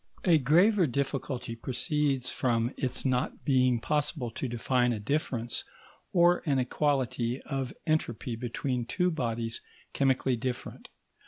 A 0.25 0.39
graver 0.39 0.87
difficulty 0.87 1.55
proceeds 1.55 2.27
from 2.27 2.73
its 2.75 3.05
not 3.05 3.45
being 3.45 3.79
possible 3.79 4.31
to 4.31 4.47
define 4.47 4.93
a 4.93 4.99
difference, 4.99 5.63
or 6.11 6.41
an 6.47 6.57
equality, 6.57 7.39
of 7.43 7.71
entropy 7.85 8.35
between 8.35 8.83
two 8.85 9.11
bodies 9.11 9.61
chemically 9.93 10.35
different. 10.35 10.89